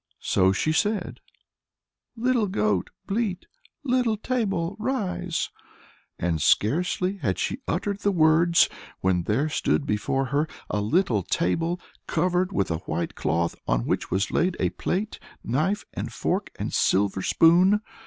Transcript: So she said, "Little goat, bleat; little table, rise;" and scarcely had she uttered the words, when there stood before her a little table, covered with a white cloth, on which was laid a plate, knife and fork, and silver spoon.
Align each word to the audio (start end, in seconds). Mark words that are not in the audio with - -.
So 0.23 0.51
she 0.51 0.71
said, 0.71 1.19
"Little 2.15 2.47
goat, 2.47 2.89
bleat; 3.05 3.45
little 3.83 4.17
table, 4.17 4.75
rise;" 4.79 5.51
and 6.17 6.41
scarcely 6.41 7.17
had 7.17 7.37
she 7.37 7.59
uttered 7.67 7.99
the 7.99 8.11
words, 8.11 8.67
when 9.01 9.25
there 9.25 9.47
stood 9.47 9.85
before 9.85 10.25
her 10.33 10.47
a 10.71 10.81
little 10.81 11.21
table, 11.21 11.79
covered 12.07 12.51
with 12.51 12.71
a 12.71 12.77
white 12.89 13.13
cloth, 13.13 13.53
on 13.67 13.85
which 13.85 14.09
was 14.09 14.31
laid 14.31 14.57
a 14.59 14.71
plate, 14.71 15.19
knife 15.43 15.85
and 15.93 16.11
fork, 16.11 16.49
and 16.57 16.73
silver 16.73 17.21
spoon. 17.21 17.79